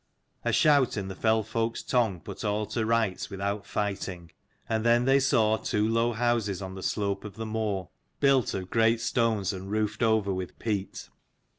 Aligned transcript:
A 0.43 0.51
shout 0.51 0.97
in 0.97 1.09
the 1.09 1.15
fell 1.15 1.43
folk's 1.43 1.83
tongue 1.83 2.21
put 2.21 2.43
all 2.43 2.65
to 2.65 2.87
rights 2.87 3.29
without 3.29 3.67
fighting; 3.67 4.31
and 4.67 4.83
then 4.83 5.05
they 5.05 5.19
saw 5.19 5.57
two 5.57 5.87
low 5.87 6.13
houses 6.13 6.59
on 6.59 6.73
the 6.73 6.81
slope 6.81 7.23
of 7.23 7.35
the 7.35 7.45
moor, 7.45 7.89
built 8.19 8.55
of 8.55 8.71
great 8.71 8.99
stones 8.99 9.53
and 9.53 9.69
roofed 9.69 10.01
over 10.01 10.33
with 10.33 10.57
peat. 10.57 11.07